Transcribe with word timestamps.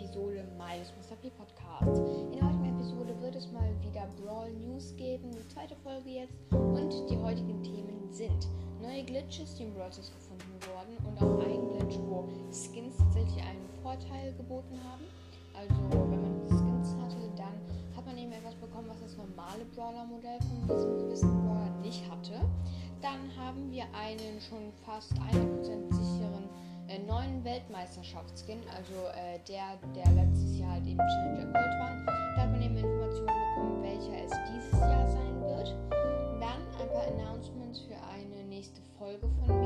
Episode 0.00 0.48
meines. 0.56 0.92
P 1.20 1.28
Podcasts. 1.28 2.00
In 2.00 2.32
der 2.32 2.48
heutigen 2.48 2.74
Episode 2.74 3.14
wird 3.20 3.36
es 3.36 3.52
mal 3.52 3.68
wieder 3.82 4.08
Brawl 4.16 4.50
News 4.52 4.96
geben, 4.96 5.30
die 5.30 5.46
zweite 5.48 5.76
Folge 5.76 6.08
jetzt. 6.08 6.32
Und 6.52 7.10
die 7.10 7.18
heutigen 7.18 7.62
Themen 7.62 8.08
sind 8.10 8.48
neue 8.80 9.04
Glitches, 9.04 9.56
die 9.56 9.64
im 9.64 9.74
Brawl 9.74 9.90
gefunden 9.90 10.56
wurden 10.64 10.96
und 11.04 11.20
auch 11.20 11.44
ein 11.44 11.68
Glitch, 11.68 11.98
wo 12.08 12.26
Skins 12.50 12.96
tatsächlich 12.96 13.44
einen 13.44 13.68
Vorteil 13.82 14.32
geboten 14.38 14.80
haben. 14.88 15.04
Also 15.52 15.74
wenn 15.92 16.22
man 16.22 16.48
Skins 16.48 16.96
hatte, 16.96 17.20
dann 17.36 17.60
hat 17.94 18.06
man 18.06 18.16
eben 18.16 18.32
etwas 18.32 18.54
bekommen, 18.54 18.88
was 18.88 19.00
das 19.00 19.16
normale 19.18 19.66
Brawler-Modell 19.76 20.38
von 20.40 20.76
diesem 20.76 20.96
gewissen 20.96 21.44
Brawler 21.44 21.70
nicht 21.82 22.10
hatte. 22.10 22.40
Dann 23.02 23.28
haben 23.36 23.70
wir 23.70 23.84
einen 23.92 24.40
schon 24.40 24.72
fast 24.86 25.12
100% 25.12 25.92
sicheren 25.92 26.48
äh, 26.90 26.98
neuen 26.98 27.44
Weltmeisterschaftsskin, 27.44 28.58
also 28.76 29.08
äh, 29.14 29.38
der, 29.48 29.78
der 29.94 30.10
letztes 30.12 30.58
Jahr 30.58 30.72
halt 30.72 30.86
eben 30.86 30.98
Challenger 30.98 31.44
Gold 31.44 31.54
war. 31.54 32.04
Da 32.34 32.42
hat 32.42 32.50
man 32.50 32.62
eben 32.62 32.76
Informationen 32.76 33.26
bekommen, 33.26 33.82
welcher 33.82 34.24
es 34.24 34.32
dieses 34.50 34.80
Jahr 34.80 35.06
sein 35.06 35.40
wird. 35.40 35.68
Dann 36.40 36.60
ein 36.80 36.88
paar 36.92 37.06
Announcements 37.06 37.80
für 37.80 37.96
eine 38.12 38.44
nächste 38.48 38.80
Folge 38.98 39.28
von 39.38 39.59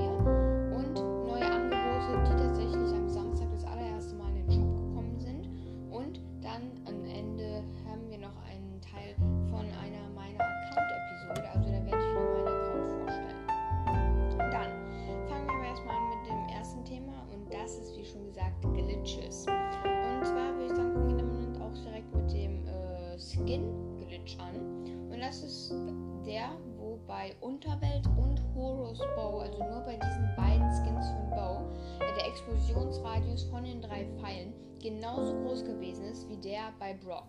genauso 34.85 35.33
groß 35.43 35.65
gewesen 35.65 36.05
ist 36.05 36.29
wie 36.29 36.37
der 36.37 36.75
bei 36.79 36.93
Brock. 36.93 37.25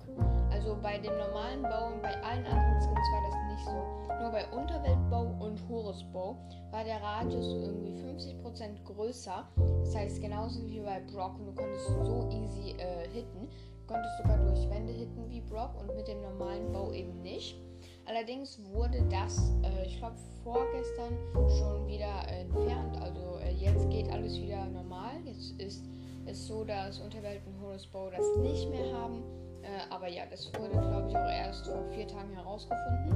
Also 0.52 0.78
bei 0.84 0.98
dem 0.98 1.18
normalen 1.18 1.62
Bow 1.62 1.94
und 1.94 2.02
bei 2.02 2.14
allen 2.22 2.46
anderen 2.46 2.82
Skins 2.82 3.08
war 3.14 3.24
das 3.24 3.36
nicht 3.54 3.66
so. 3.66 4.22
Nur 4.22 4.32
bei 4.32 4.46
Unterweltbow 4.52 5.44
und 5.46 5.70
Horusbow 5.70 6.36
war 6.72 6.84
der 6.84 7.02
Radius 7.02 7.46
irgendwie 7.46 7.94
50% 7.94 8.84
größer. 8.84 9.48
Das 9.80 9.96
heißt 9.96 10.22
genauso 10.22 10.68
wie 10.68 10.82
bei 10.82 11.00
Brock 11.00 11.40
und 11.40 11.46
du 11.48 11.54
konntest 11.54 11.88
so 11.88 12.30
easy 12.30 12.72
äh, 12.78 13.08
hitten. 13.14 13.48
Du 13.80 13.94
konntest 13.94 14.18
sogar 14.18 14.38
durch 14.38 14.70
Wände 14.70 14.92
hitten 14.92 15.30
wie 15.30 15.40
Brock 15.40 15.80
und 15.80 15.96
mit 15.96 16.08
dem 16.10 16.22
normalen 16.22 16.74
Bow 16.74 16.92
eben 16.92 17.22
nicht. 17.22 17.58
Allerdings 18.06 18.60
wurde 18.74 19.02
das, 19.10 19.54
äh, 19.64 19.86
ich 19.86 19.98
glaube, 19.98 20.18
vorgestern 20.44 21.18
schon 21.58 21.88
wieder 21.88 22.28
entfernt. 22.28 22.98
Also 23.02 23.38
äh, 23.40 23.52
jetzt 23.54 23.90
geht 23.90 24.12
alles 24.12 24.36
wieder 24.42 24.66
normal. 24.66 25.14
Jetzt 25.24 25.60
ist 25.62 25.86
es 26.26 26.48
so, 26.48 26.64
dass 26.64 27.00
Unterwelt 27.00 27.42
und 27.46 27.62
Horus 27.62 27.86
Bow 27.88 28.10
das 28.10 28.26
nicht 28.38 28.70
mehr 28.70 28.94
haben. 28.94 29.24
Äh, 29.62 29.94
aber 29.94 30.08
ja, 30.08 30.24
das 30.30 30.48
wurde, 30.54 30.70
glaube 30.70 31.08
ich, 31.10 31.18
auch 31.18 31.30
erst 31.30 31.66
vor 31.68 31.84
vier 31.92 32.08
Tagen 32.08 32.34
herausgefunden. 32.34 33.16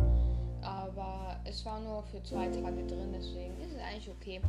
Aber 0.62 1.40
es 1.46 1.66
war 1.66 1.80
nur 1.80 2.04
für 2.04 2.22
zwei 2.24 2.48
Tage 2.48 2.86
drin, 2.86 3.14
deswegen 3.14 3.60
ist 3.62 3.74
es 3.74 3.82
eigentlich 3.82 4.10
okay. 4.10 4.42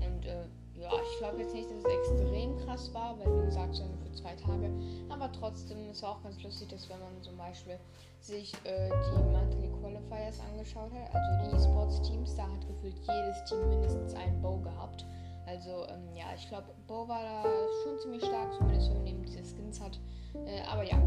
Und 0.00 0.24
äh, 0.24 0.44
ja, 0.80 0.90
ich 0.92 1.18
glaube 1.18 1.42
jetzt 1.42 1.54
nicht, 1.54 1.68
dass 1.70 1.78
es 1.78 1.84
extrem 1.84 2.56
krass 2.58 2.92
war, 2.94 3.18
weil 3.18 3.42
wie 3.42 3.46
gesagt, 3.46 3.74
es 3.74 3.80
war 3.80 3.88
nur 3.88 3.98
für 3.98 4.12
zwei 4.12 4.34
Tage. 4.36 4.70
Aber 5.08 5.30
trotzdem, 5.32 5.90
es 5.90 6.02
war 6.02 6.12
auch 6.12 6.22
ganz 6.22 6.42
lustig, 6.42 6.68
dass 6.68 6.88
wenn 6.88 7.00
man 7.00 7.22
zum 7.22 7.36
Beispiel 7.36 7.78
sich 8.20 8.52
äh, 8.64 8.88
die 8.88 9.22
Monthly 9.32 9.68
Qualifiers 9.80 10.40
angeschaut 10.50 10.90
hat, 10.92 11.14
also 11.14 11.50
die 11.50 11.56
E-Sports-Teams, 11.56 12.36
da 12.36 12.44
hat 12.44 12.66
gefühlt 12.66 12.96
jedes 12.96 13.44
Team 13.44 13.68
mindestens 13.68 14.14
einen 14.14 14.40
Bow 14.40 14.58
gehabt. 14.60 15.04
Also 15.48 15.86
ähm, 15.88 16.14
ja, 16.14 16.26
ich 16.36 16.46
glaube, 16.48 16.66
Bow 16.86 17.08
war 17.08 17.22
da 17.22 17.42
schon 17.82 17.98
ziemlich 17.98 18.24
stark, 18.24 18.52
zumindest 18.52 18.90
wenn 18.90 18.98
man 18.98 19.06
eben 19.06 19.22
diese 19.22 19.42
Skins 19.42 19.80
hat. 19.80 19.98
Äh, 20.34 20.60
aber 20.70 20.84
ja, 20.84 21.00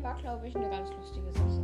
war 0.00 0.16
glaube 0.20 0.46
ich 0.46 0.54
eine 0.54 0.70
ganz 0.70 0.90
lustige 0.90 1.32
Sache. 1.32 1.58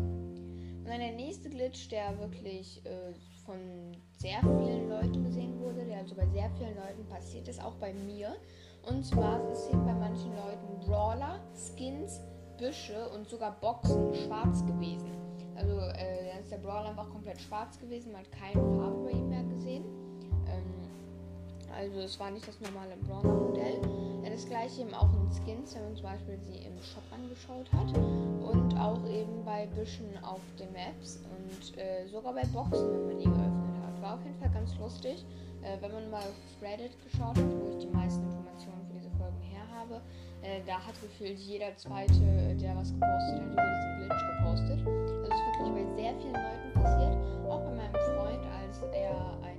Und 0.84 0.86
dann 0.88 0.98
der 0.98 1.12
nächste 1.12 1.48
Glitch, 1.48 1.88
der 1.88 2.18
wirklich 2.18 2.84
äh, 2.84 3.14
von 3.46 3.56
sehr 4.18 4.40
vielen 4.40 4.88
Leuten 4.88 5.24
gesehen 5.24 5.58
wurde, 5.60 5.84
der 5.84 5.98
also 5.98 6.14
bei 6.14 6.26
sehr 6.26 6.50
vielen 6.58 6.74
Leuten 6.76 7.06
passiert 7.08 7.48
ist, 7.48 7.62
auch 7.62 7.74
bei 7.74 7.94
mir. 7.94 8.34
Und 8.86 9.04
zwar 9.04 9.40
ist 9.50 9.68
hier 9.70 9.78
bei 9.78 9.94
manchen 9.94 10.34
Leuten 10.34 10.80
Brawler, 10.80 11.40
Skins, 11.54 12.20
Büsche 12.58 13.08
und 13.10 13.28
sogar 13.28 13.58
Boxen 13.60 14.14
schwarz 14.14 14.64
gewesen. 14.66 15.10
Also 15.56 15.78
äh, 15.78 16.32
dann 16.32 16.42
ist 16.42 16.50
der 16.50 16.58
Brawler 16.58 16.90
einfach 16.90 17.08
komplett 17.08 17.40
schwarz 17.40 17.78
gewesen, 17.78 18.12
man 18.12 18.22
hat 18.22 18.32
keine 18.32 18.60
Farbe 18.76 19.04
bei 19.04 19.10
ihm 19.10 19.28
mehr 19.28 19.44
gesehen. 19.44 19.84
Ähm, 20.48 20.83
also 21.76 22.00
es 22.00 22.18
war 22.18 22.30
nicht 22.30 22.46
das 22.46 22.60
normale 22.60 22.96
Brawler-Modell. 23.06 23.80
Ja, 24.22 24.30
das 24.30 24.46
gleiche 24.46 24.82
eben 24.82 24.94
auch 24.94 25.12
in 25.12 25.30
Skins, 25.30 25.74
wenn 25.74 25.84
man 25.84 25.96
zum 25.96 26.04
Beispiel 26.04 26.38
sie 26.38 26.64
im 26.64 26.76
Shop 26.82 27.04
angeschaut 27.12 27.70
hat. 27.72 27.92
Und 27.96 28.78
auch 28.78 29.04
eben 29.08 29.44
bei 29.44 29.66
Büschen 29.66 30.16
auf 30.22 30.40
den 30.58 30.72
Maps 30.72 31.20
und 31.36 31.78
äh, 31.78 32.06
sogar 32.06 32.32
bei 32.32 32.44
Boxen, 32.46 32.92
wenn 32.92 33.06
man 33.06 33.18
die 33.18 33.24
geöffnet 33.24 33.76
hat. 33.84 34.02
War 34.02 34.14
auf 34.14 34.24
jeden 34.24 34.38
Fall 34.38 34.50
ganz 34.50 34.76
lustig. 34.78 35.24
Äh, 35.62 35.80
wenn 35.80 35.92
man 35.92 36.10
mal 36.10 36.20
auf 36.20 36.62
Reddit 36.62 36.92
geschaut 37.02 37.36
hat, 37.36 37.44
wo 37.60 37.70
ich 37.70 37.86
die 37.86 37.92
meisten 37.92 38.22
Informationen 38.24 38.84
für 38.86 38.94
diese 38.94 39.10
Folgen 39.16 39.40
her 39.40 39.64
habe, 39.72 40.00
äh, 40.42 40.60
da 40.66 40.76
hat 40.76 40.94
gefühlt 41.00 41.38
jeder 41.38 41.74
zweite, 41.76 42.20
der 42.60 42.76
was 42.76 42.92
gepostet 42.92 43.40
hat, 43.40 43.48
über 43.48 43.64
diesen 43.64 43.92
Glitch 43.96 44.24
gepostet. 44.36 44.80
Also 44.84 45.24
es 45.24 45.34
ist 45.34 45.44
wirklich 45.48 45.72
bei 45.72 45.86
sehr 45.96 46.12
vielen 46.20 46.36
Leuten 46.36 46.68
passiert. 46.74 47.16
Auch 47.48 47.60
bei 47.64 47.72
meinem 47.72 47.96
Freund, 48.12 48.44
als 48.60 48.82
er 48.92 49.16
ein 49.40 49.53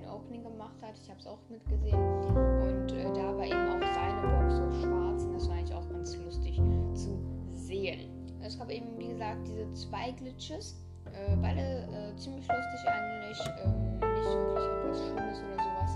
gemacht 0.66 0.82
hat. 0.82 0.96
Ich 1.02 1.10
habe 1.10 1.20
es 1.20 1.28
auch 1.28 1.40
mitgesehen. 1.50 1.96
Und 1.96 2.92
äh, 2.92 3.04
da 3.14 3.36
war 3.36 3.46
eben 3.46 3.70
auch 3.70 3.94
seine 3.94 4.22
Box 4.22 4.56
so 4.56 4.72
schwarz. 4.82 5.24
Und 5.24 5.34
das 5.34 5.48
war 5.48 5.56
eigentlich 5.56 5.74
auch 5.74 5.90
ganz 5.90 6.18
lustig 6.18 6.62
zu 6.94 7.18
sehen. 7.52 8.12
Es 8.42 8.58
gab 8.58 8.70
eben, 8.70 8.98
wie 8.98 9.08
gesagt, 9.08 9.48
diese 9.48 9.72
zwei 9.74 10.12
Glitches. 10.12 10.76
Äh, 11.06 11.36
beide 11.38 11.62
äh, 11.62 12.16
ziemlich 12.18 12.48
lustig 12.48 12.90
eigentlich. 12.90 13.40
Ähm, 13.64 14.00
nicht 14.00 14.30
wirklich 14.30 14.66
etwas 14.66 14.98
Schlimmes 15.08 15.40
oder 15.40 15.64
sowas. 15.64 15.96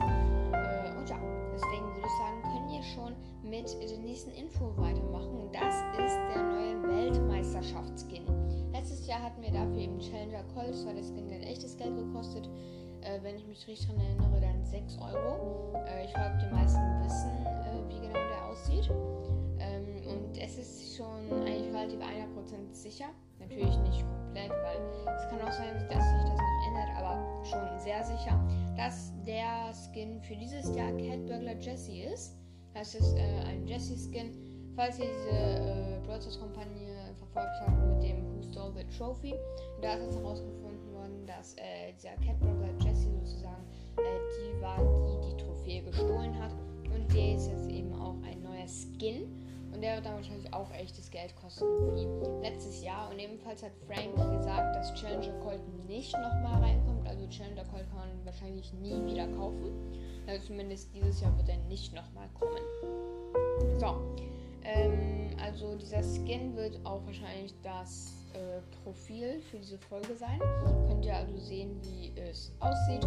Äh, 0.54 0.98
und 0.98 1.10
ja, 1.10 1.18
deswegen 1.54 1.86
würde 1.88 2.06
ich 2.06 2.18
sagen, 2.18 2.42
können 2.44 2.70
wir 2.70 2.84
schon 2.84 3.16
mit 3.44 3.92
der 3.92 3.98
nächsten 4.00 4.32
Info 4.32 4.74
weitermachen. 4.78 5.42
Und 5.42 5.56
das 5.56 5.76
ist 5.98 6.18
der 6.34 6.44
neue 6.44 6.84
Weltmeisterschaftsskin. 6.88 8.24
Letztes 8.72 9.08
Jahr 9.08 9.22
hatten 9.22 9.42
wir 9.42 9.52
dafür 9.52 9.78
eben 9.78 10.00
Challenger 10.00 10.44
Colt. 10.54 10.70
Das 10.70 10.86
war 10.86 10.94
der 10.94 11.04
Skin, 11.04 11.28
der 11.28 11.42
echtes 11.50 11.76
Geld 11.76 11.96
gekostet. 11.96 12.48
Äh, 13.02 13.20
wenn 13.24 13.36
ich 13.38 13.48
mich 13.48 13.66
richtig 13.68 13.88
daran 13.88 14.02
erinnere, 14.02 14.42
dann 14.60 14.66
6 14.66 14.98
Euro. 15.00 15.74
Äh, 15.88 16.06
ich 16.06 16.14
glaube, 16.14 16.38
die 16.42 16.54
meisten 16.54 16.82
wissen, 17.04 17.46
äh, 17.46 17.90
wie 17.90 18.00
genau 18.00 18.14
der 18.14 18.46
aussieht. 18.50 18.90
Ähm, 19.60 20.08
und 20.08 20.38
es 20.38 20.58
ist 20.58 20.98
schon 20.98 21.32
eigentlich 21.46 21.74
relativ 21.74 22.00
100% 22.00 22.74
sicher. 22.74 23.06
Natürlich 23.40 23.78
nicht 23.80 24.06
komplett, 24.06 24.52
weil 24.52 25.16
es 25.16 25.28
kann 25.30 25.42
auch 25.42 25.52
sein, 25.52 25.88
dass 25.90 26.04
sich 26.04 26.24
das 26.24 26.38
noch 26.38 26.68
ändert, 26.68 26.98
aber 26.98 27.46
schon 27.46 27.80
sehr 27.80 28.04
sicher, 28.04 28.40
dass 28.76 29.14
der 29.26 29.72
Skin 29.74 30.22
für 30.22 30.36
dieses 30.36 30.76
Jahr 30.76 30.92
Cat 30.92 31.26
Burglar 31.26 31.56
Jessie 31.56 32.02
ist. 32.02 32.36
Das 32.74 32.96
ist 32.96 33.16
äh, 33.16 33.40
ein 33.48 33.66
Jessie-Skin. 33.66 34.74
Falls 34.76 35.00
ihr 35.00 35.06
diese 35.06 35.38
äh, 35.38 36.40
Kampagne 36.40 37.14
verfolgt 37.18 37.50
habt 37.62 37.86
mit 37.88 38.04
dem 38.04 38.26
Who 38.26 38.42
Stole 38.44 38.74
the 38.76 38.98
Trophy, 38.98 39.36
da 39.82 39.94
ist 39.94 40.10
es 40.10 40.16
herausgefunden 40.16 40.94
worden, 40.94 41.26
dass 41.26 41.56
äh, 41.56 41.94
dieser 41.94 42.16
Cat 42.26 42.40
war, 44.78 45.22
die 45.24 45.32
die 45.32 45.38
Trophäe 45.44 45.82
gestohlen 45.84 46.38
hat. 46.40 46.52
Und 46.94 47.14
der 47.14 47.36
ist 47.36 47.48
jetzt 47.48 47.70
eben 47.70 47.94
auch 47.94 48.16
ein 48.24 48.42
neuer 48.44 48.68
Skin. 48.68 49.28
Und 49.72 49.82
der 49.82 49.96
wird 49.96 50.06
dann 50.06 50.16
wahrscheinlich 50.16 50.52
auch 50.54 50.72
echtes 50.74 51.12
Geld 51.12 51.36
kosten 51.36 51.66
wie 51.96 52.08
letztes 52.42 52.84
Jahr. 52.84 53.10
Und 53.12 53.20
ebenfalls 53.20 53.62
hat 53.64 53.72
Frank 53.88 54.16
gesagt, 54.16 54.76
dass 54.76 54.94
Challenger 54.96 55.34
Colt 55.44 55.62
nicht 55.88 56.12
nochmal 56.14 56.62
reinkommt. 56.62 57.08
Also 57.08 57.28
Challenger 57.28 57.66
Colt 57.66 57.88
kann 57.90 58.00
man 58.00 58.26
wahrscheinlich 58.26 58.74
nie 58.74 59.06
wieder 59.06 59.28
kaufen. 59.28 59.72
Also 60.28 60.48
zumindest 60.48 60.94
dieses 60.94 61.22
Jahr 61.22 61.36
wird 61.38 61.50
er 61.50 61.58
nicht 61.68 61.94
nochmal 61.94 62.28
kommen. 62.34 62.60
So. 63.80 63.96
Ähm, 64.64 65.30
also 65.42 65.76
dieser 65.76 66.04
Skin 66.04 66.56
wird 66.56 66.84
auch 66.84 67.06
wahrscheinlich 67.06 67.54
das 67.64 68.19
äh, 68.34 68.62
Profil 68.84 69.42
für 69.50 69.58
diese 69.58 69.78
Folge 69.78 70.16
sein. 70.16 70.40
Könnt 70.88 71.06
ihr 71.06 71.16
also 71.16 71.38
sehen, 71.38 71.80
wie 71.82 72.12
es 72.20 72.52
aussieht. 72.60 73.04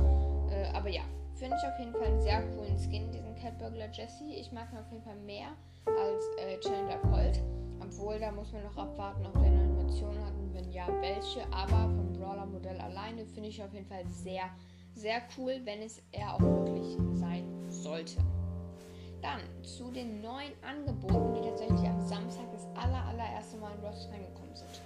Äh, 0.51 0.75
aber 0.75 0.89
ja, 0.89 1.03
finde 1.35 1.57
ich 1.57 1.69
auf 1.69 1.79
jeden 1.79 1.93
Fall 1.93 2.05
einen 2.05 2.21
sehr 2.21 2.43
coolen 2.55 2.79
Skin, 2.79 3.11
diesen 3.11 3.35
Cat 3.37 3.59
Burglar 3.59 3.89
Jesse. 3.93 4.25
Ich 4.25 4.53
mag 4.53 4.71
ihn 4.73 4.79
auf 4.79 4.91
jeden 4.91 5.05
Fall 5.05 5.17
mehr 5.17 5.49
als 5.87 6.25
äh, 6.39 6.59
Challenger 6.61 6.99
Colt. 7.11 7.41
Obwohl, 7.81 8.19
da 8.19 8.31
muss 8.31 8.53
man 8.53 8.63
noch 8.63 8.77
abwarten, 8.77 9.27
ob 9.27 9.33
der 9.35 9.43
eine 9.43 9.61
Animation 9.61 10.17
hat 10.25 10.33
und 10.35 10.55
wenn 10.55 10.71
ja, 10.71 10.87
welche. 11.01 11.45
Aber 11.53 11.91
vom 11.95 12.13
Brawler-Modell 12.13 12.81
alleine 12.81 13.27
finde 13.27 13.49
ich 13.49 13.63
auf 13.63 13.73
jeden 13.75 13.87
Fall 13.87 14.07
sehr, 14.07 14.45
sehr 14.95 15.21
cool, 15.37 15.61
wenn 15.65 15.83
es 15.83 16.01
er 16.13 16.35
auch 16.35 16.41
wirklich 16.41 16.97
sein 17.15 17.45
sollte. 17.69 18.19
dann 19.23 19.41
zu 19.63 19.91
den 19.91 20.21
neuen 20.21 20.53
Angeboten, 20.63 21.35
die 21.35 21.49
tatsächlich 21.49 21.89
am 21.89 22.01
Samstag 22.01 22.45
das 22.53 22.67
aller, 22.75 23.05
allererste 23.07 23.57
Mal 23.59 23.73
in 23.75 23.85
Ross 23.85 24.09
reingekommen 24.11 24.55
sind. 24.55 24.82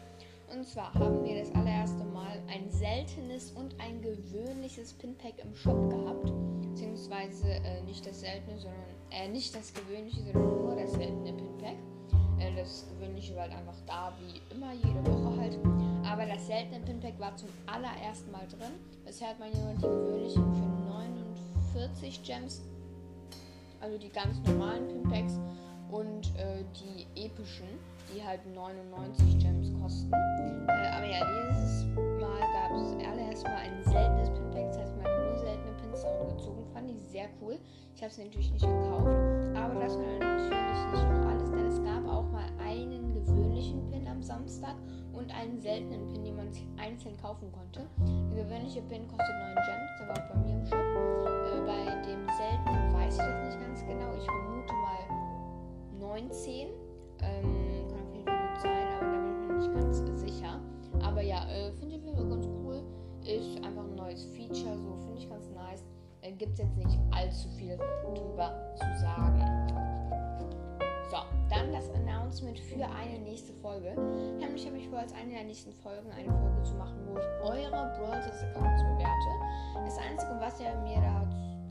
Und 0.56 0.66
zwar 0.66 0.94
haben 0.94 1.22
wir 1.22 1.38
das 1.38 1.54
allererste 1.54 2.02
Mal 2.02 2.40
ein 2.48 2.70
seltenes 2.70 3.50
und 3.50 3.78
ein 3.78 4.00
gewöhnliches 4.00 4.94
Pinpack 4.94 5.34
im 5.44 5.54
Shop 5.54 5.90
gehabt. 5.90 6.32
Beziehungsweise 6.62 7.46
äh, 7.46 7.82
nicht 7.82 8.06
das 8.06 8.20
seltene, 8.20 8.58
sondern 8.58 8.80
äh, 9.10 9.28
nicht 9.28 9.54
das 9.54 9.74
gewöhnliche, 9.74 10.22
sondern 10.32 10.64
nur 10.64 10.74
das 10.74 10.92
seltene 10.92 11.34
Pinpack. 11.34 11.76
Äh, 12.38 12.56
das 12.56 12.86
gewöhnliche 12.88 13.34
war 13.34 13.42
halt 13.42 13.52
einfach 13.52 13.76
da, 13.86 14.14
wie 14.18 14.40
immer, 14.54 14.72
jede 14.72 15.06
Woche 15.06 15.38
halt. 15.38 15.58
Aber 16.06 16.24
das 16.24 16.46
seltene 16.46 16.80
Pinpack 16.80 17.20
war 17.20 17.36
zum 17.36 17.50
allerersten 17.66 18.30
Mal 18.30 18.46
drin. 18.48 18.72
Bisher 19.04 19.28
hat 19.28 19.38
man 19.38 19.52
ja 19.52 19.58
nur 19.58 19.74
die 19.74 19.82
gewöhnlichen 19.82 20.54
für 20.54 21.74
49 21.74 22.22
Gems. 22.22 22.62
Also 23.82 23.98
die 23.98 24.08
ganz 24.08 24.38
normalen 24.46 24.88
Pinpacks 24.88 25.38
und 25.90 26.34
äh, 26.38 26.64
die 26.80 27.26
epischen 27.26 27.68
die 28.12 28.24
halt 28.24 28.40
99 28.54 29.38
Gems 29.38 29.72
kosten. 29.80 30.12
Äh, 30.12 30.88
aber 30.96 31.06
ja, 31.06 31.20
dieses 31.24 31.86
Mal 32.20 32.40
gab 32.40 32.72
es 32.76 32.92
allererst 33.04 33.44
mal 33.44 33.56
ein 33.56 33.82
seltenes 33.84 34.30
Pinpack, 34.30 34.68
das 34.68 34.78
heißt, 34.78 34.96
man 34.96 35.06
hat 35.06 35.24
nur 35.24 35.38
seltene 35.38 35.72
Pins 35.80 36.02
gezogen. 36.02 36.64
Fand 36.72 36.90
ich 36.90 37.00
sehr 37.08 37.28
cool. 37.40 37.58
Ich 37.94 38.02
habe 38.02 38.10
es 38.10 38.18
natürlich 38.18 38.52
nicht 38.52 38.64
gekauft, 38.64 39.08
aber 39.56 39.80
das 39.80 39.96
war 39.96 40.04
natürlich 40.20 40.92
nicht 40.92 41.08
nur 41.08 41.26
alles, 41.26 41.50
denn 41.50 41.66
es 41.66 41.82
gab 41.82 42.06
auch 42.06 42.30
mal 42.30 42.48
einen 42.62 43.14
gewöhnlichen 43.14 43.88
Pin 43.90 44.06
am 44.06 44.22
Samstag 44.22 44.76
und 45.12 45.34
einen 45.34 45.58
seltenen 45.60 46.06
Pin, 46.08 46.24
den 46.24 46.36
man 46.36 46.48
einzeln 46.76 47.16
kaufen 47.16 47.50
konnte. 47.52 47.86
Der 48.30 48.44
gewöhnliche 48.44 48.82
Pin 48.82 49.08
kostet 49.08 49.34
9 49.34 49.54
Gems, 49.54 49.90
der 49.98 50.08
war 50.08 50.16
auch 50.16 50.34
bei 50.34 50.38
mir 50.40 50.54
im 50.54 50.66
Shop. 50.66 50.78
Äh, 50.78 51.60
bei 51.66 52.02
dem 52.02 52.26
seltenen 52.36 52.92
weiß 52.92 53.14
ich 53.14 53.24
das 53.24 53.44
nicht 53.46 53.60
ganz 53.60 53.80
genau. 53.80 54.14
Ich 54.16 54.24
vermute 54.24 54.74
mal 54.74 55.00
19. 55.98 56.68
Ähm, 57.22 57.55
ja, 61.26 61.44
äh, 61.50 61.72
finde 61.72 61.96
ich 61.96 62.06
auf 62.06 62.16
ganz 62.16 62.46
cool. 62.46 62.82
Ist 63.24 63.64
einfach 63.64 63.84
ein 63.84 63.94
neues 63.96 64.24
Feature, 64.26 64.78
so 64.78 64.96
finde 65.04 65.18
ich 65.18 65.28
ganz 65.28 65.50
nice. 65.50 65.84
Äh, 66.22 66.32
Gibt 66.32 66.52
es 66.52 66.58
jetzt 66.60 66.76
nicht 66.76 66.98
allzu 67.10 67.48
viel 67.50 67.76
drüber 68.14 68.74
zu 68.76 69.00
sagen. 69.00 69.42
So, 71.10 71.18
dann 71.48 71.72
das 71.72 71.90
Announcement 71.90 72.58
für 72.58 72.84
eine 72.84 73.18
nächste 73.20 73.52
Folge. 73.52 73.94
Nämlich 74.38 74.66
habe 74.66 74.78
ich 74.78 74.88
vor, 74.88 74.98
als 74.98 75.12
eine 75.12 75.32
der 75.32 75.44
nächsten 75.44 75.72
Folgen 75.72 76.10
eine 76.10 76.32
Folge 76.32 76.62
zu 76.62 76.74
machen, 76.74 76.98
wo 77.06 77.18
ich 77.18 77.26
eure 77.42 77.70
Brawl 77.96 78.14
Accounts 78.14 78.82
bewerte. 78.82 79.84
Das 79.84 79.98
Einzige, 79.98 80.36
was 80.40 80.60
ihr 80.60 80.74
mir 80.82 81.00
da 81.00 81.16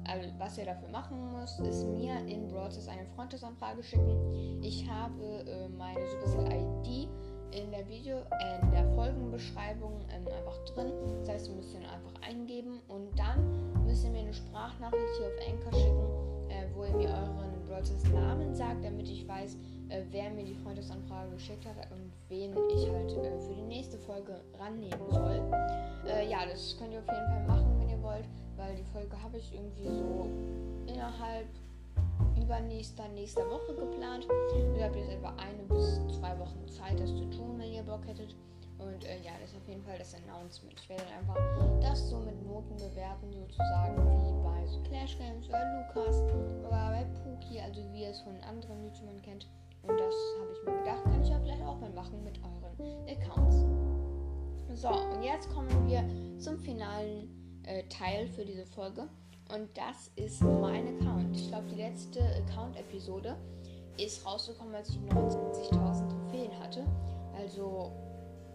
also 0.08 0.30
was 0.38 0.58
ihr 0.58 0.66
dafür 0.66 0.90
machen 0.90 1.32
müsst, 1.34 1.60
ist 1.62 1.84
mir 1.86 2.16
in 2.28 2.48
Brawl 2.48 2.70
eine 2.88 3.06
Freundesanfrage 3.16 3.82
schicken. 3.84 4.62
Ich 4.62 4.88
habe 4.88 5.44
äh, 5.48 5.68
meine 5.70 6.00
Supercell-ID 6.08 7.10
in 7.56 7.72
der 7.72 7.88
Video, 7.88 8.18
äh, 8.18 8.62
in 8.62 8.72
der 8.72 8.86
Folgenbeschreibung 8.96 10.02
ähm, 10.12 10.28
einfach 10.28 10.58
drin. 10.66 10.92
Das 11.20 11.30
heißt, 11.30 11.50
ihr 11.50 11.56
müsst 11.56 11.74
ihn 11.74 11.86
einfach 11.86 12.22
eingeben 12.22 12.82
und 12.88 13.18
dann 13.18 13.86
müsst 13.86 14.04
ihr 14.04 14.12
mir 14.12 14.20
eine 14.20 14.34
Sprachnachricht 14.34 15.04
hier 15.18 15.28
auf 15.28 15.48
Anchor 15.48 15.80
schicken, 15.80 16.50
äh, 16.50 16.68
wo 16.76 16.84
ihr 16.84 16.96
mir 16.96 17.10
euren 17.10 17.66
Brawl 17.68 17.84
Namen 18.14 18.54
sagt, 18.54 18.84
damit 18.84 19.10
ich 19.10 19.28
weiß, 19.28 19.56
äh, 19.90 20.04
wer 20.12 20.30
mir 20.32 20.46
die 20.46 20.56
Freundesanfrage 20.56 21.32
geschickt 21.32 21.66
hat 21.66 21.92
und 21.92 22.12
wen 22.30 22.52
ich 22.74 22.90
halt 22.92 23.12
äh, 23.12 23.40
für 23.40 23.54
die 23.54 23.64
nächste 23.64 23.98
Folge 23.98 24.42
rannehmen 24.60 25.10
soll. 25.10 25.42
Äh, 26.08 26.30
ja, 26.30 26.46
das 26.46 26.76
könnt 26.78 26.94
ihr 26.94 27.00
auf 27.00 27.08
jeden 27.08 27.28
Fall 27.28 27.48
machen, 27.48 27.80
wenn 27.80 27.90
ihr 27.90 28.02
wollt 28.02 28.26
weil 28.58 28.76
die 28.76 28.84
Folge 28.84 29.22
habe 29.22 29.38
ich 29.38 29.54
irgendwie 29.54 29.88
so 29.88 30.30
innerhalb 30.88 31.48
übernächster, 32.46 33.08
nächster 33.10 33.50
Woche 33.50 33.74
geplant. 33.74 34.28
Ihr 34.78 34.86
habt 34.86 34.96
jetzt 34.96 35.10
etwa 35.10 35.34
eine 35.38 35.64
bis 35.64 36.00
zwei 36.20 36.38
Wochen 36.40 36.68
Zeit, 36.68 37.00
das 37.00 37.10
zu 37.10 37.26
tun, 37.32 37.58
wenn 37.58 37.72
ihr 37.72 37.82
Bock 37.82 38.06
hättet. 38.06 38.36
Und 38.78 39.04
äh, 39.06 39.18
ja, 39.24 39.32
das 39.42 39.52
ist 39.52 39.58
auf 39.58 39.68
jeden 39.68 39.84
Fall 39.84 39.98
das 39.98 40.14
Announcement. 40.14 40.80
Ich 40.80 40.90
werde 40.90 41.06
einfach 41.18 41.38
das 41.82 42.10
so 42.10 42.20
mit 42.20 42.40
Noten 42.46 42.76
bewerten, 42.76 43.34
sozusagen 43.34 43.98
wie 43.98 44.44
bei 44.44 44.68
so 44.68 44.80
Clash 44.84 45.18
Games 45.18 45.48
oder 45.48 45.88
Lukas 45.88 46.22
oder 46.68 46.70
bei 46.70 47.06
Pookie, 47.24 47.60
also 47.62 47.82
wie 47.92 48.04
ihr 48.04 48.10
es 48.10 48.20
von 48.22 48.36
anderen 48.42 48.84
YouTubern 48.84 49.22
kennt. 49.24 49.48
Und 49.82 50.00
das 50.00 50.14
habe 50.40 50.52
ich 50.54 50.66
mir 50.66 50.78
gedacht, 50.80 51.04
kann 51.04 51.24
ich 51.24 51.30
ja 51.30 51.40
vielleicht 51.40 51.64
auch 51.64 51.80
mal 51.80 51.92
machen 51.92 52.24
mit 52.24 52.40
euren 52.44 53.08
Accounts. 53.08 53.66
So, 54.74 54.90
und 54.90 55.24
jetzt 55.24 55.50
kommen 55.50 55.88
wir 55.88 56.04
zum 56.38 56.60
finalen 56.60 57.64
äh, 57.64 57.84
Teil 57.88 58.28
für 58.28 58.46
diese 58.46 58.66
Folge. 58.66 59.08
Und 59.56 59.70
das 59.74 60.12
ist 60.18 60.42
mein 60.42 61.00
Account. 61.00 61.34
Ich 61.34 61.48
glaube, 61.48 61.64
die 61.72 61.82
letzte 61.82 62.20
Account-Episode 62.20 63.38
ist 63.98 64.26
rausgekommen, 64.26 64.76
als 64.76 64.90
ich 64.90 64.98
29.000 64.98 66.10
Trophäen 66.10 66.60
hatte. 66.60 66.86
Also, 67.38 67.94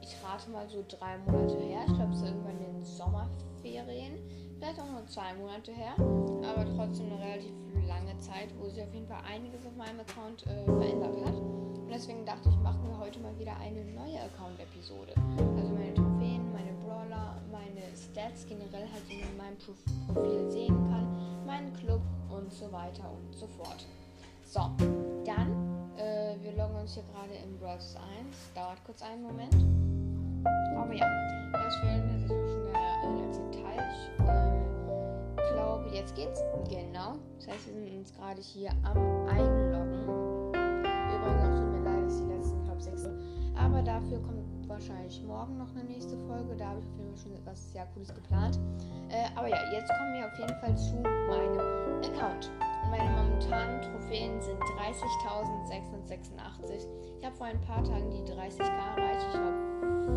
ich 0.03 0.15
rate 0.23 0.51
mal 0.51 0.69
so 0.69 0.85
drei 0.87 1.17
Monate 1.25 1.57
her. 1.57 1.81
Ich 1.89 1.95
glaube, 1.95 2.13
es 2.13 2.21
ist 2.21 2.27
irgendwann 2.27 2.59
in 2.59 2.75
den 2.75 2.85
Sommerferien. 2.85 4.13
Vielleicht 4.59 4.79
auch 4.79 4.91
nur 4.91 5.07
zwei 5.07 5.33
Monate 5.41 5.73
her. 5.73 5.95
Aber 5.97 6.67
trotzdem 6.77 7.07
eine 7.07 7.19
relativ 7.19 7.53
lange 7.89 8.19
Zeit, 8.19 8.49
wo 8.61 8.69
sich 8.69 8.83
auf 8.83 8.93
jeden 8.93 9.07
Fall 9.07 9.23
einiges 9.27 9.65
auf 9.65 9.75
meinem 9.77 10.01
Account 10.01 10.47
äh, 10.49 10.65
verändert 10.67 11.17
hat. 11.25 11.35
Und 11.35 11.89
deswegen 11.89 12.27
dachte 12.27 12.51
ich, 12.51 12.57
machen 12.57 12.87
wir 12.87 12.99
heute 12.99 13.21
mal 13.21 13.37
wieder 13.39 13.57
eine 13.57 13.83
neue 13.87 14.21
Account-Episode. 14.21 15.15
Also 15.57 15.73
meine 15.73 15.95
Trophäen, 15.95 16.53
meine 16.53 16.73
Brawler, 16.85 17.41
meine 17.51 17.97
Stats 17.97 18.47
generell 18.47 18.87
halt 18.93 19.09
in 19.09 19.37
meinem 19.39 19.57
Profil 19.57 20.51
sehen 20.51 20.80
meinen 21.51 21.73
Club 21.73 22.01
und 22.29 22.53
so 22.53 22.71
weiter 22.71 23.11
und 23.11 23.35
so 23.35 23.47
fort. 23.49 23.85
So, 24.45 24.61
dann, 25.25 25.51
äh, 25.97 26.37
wir 26.41 26.53
loggen 26.57 26.77
uns 26.77 26.95
hier 26.95 27.03
gerade 27.13 27.35
in 27.45 27.59
Bros 27.59 27.97
1. 27.97 28.55
Dauert 28.55 28.79
kurz 28.85 29.03
einen 29.03 29.23
Moment. 29.23 29.55
Aber 30.77 30.95
ja, 30.95 31.07
das 31.53 31.75
wäre 31.83 31.99
natürlich 31.99 32.53
schon 32.53 32.63
der 32.63 33.27
letzte 33.27 33.51
Teil. 33.51 33.83
Ich 33.93 35.43
äh, 35.43 35.53
glaube, 35.55 35.91
jetzt 35.93 36.15
geht's. 36.15 36.41
Genau. 36.69 37.17
Das 37.39 37.49
heißt, 37.49 37.67
wir 37.67 37.75
sind 37.75 37.99
uns 37.99 38.13
gerade 38.13 38.41
hier 38.41 38.71
am 38.85 38.97
Einloggen. 39.27 40.05
Übrigens 40.55 41.43
auch 41.43 41.59
tut 41.59 41.73
mir 41.73 41.83
leid, 41.83 42.07
dass 42.07 42.17
die 42.19 42.33
letzten, 42.33 42.65
glaube 42.65 42.81
sechs. 42.81 43.09
Aber 43.57 43.83
dafür 43.83 44.23
kommt 44.23 44.50
wahrscheinlich 44.71 45.23
morgen 45.25 45.59
noch 45.59 45.69
eine 45.75 45.83
nächste 45.85 46.17
Folge. 46.27 46.57
Da 46.57 46.69
habe 46.69 46.81
ich 46.81 46.87
auf 46.87 46.97
jeden 46.97 47.11
Fall 47.11 47.19
schon 47.19 47.35
etwas 47.35 47.71
sehr 47.73 47.85
Cooles 47.87 48.15
geplant. 48.15 48.59
Äh, 49.09 49.27
aber 49.35 49.49
ja, 49.49 49.59
jetzt 49.73 49.91
kommen 49.91 50.15
wir 50.15 50.27
auf 50.27 50.39
jeden 50.39 50.55
Fall 50.61 50.79
zu 50.79 50.95
meinem 51.29 51.59
Account. 52.05 52.49
meine 52.91 53.11
momentanen 53.11 53.83
Trophäen 53.83 54.41
sind 54.41 54.61
30.686. 54.61 56.87
Ich 57.19 57.27
habe 57.27 57.35
vor 57.37 57.47
ein 57.47 57.61
paar 57.61 57.83
Tagen 57.83 58.09
die 58.11 58.23
30k 58.33 58.97
erreicht. 58.97 59.27
Ich 59.27 59.33
glaube, 59.33 59.59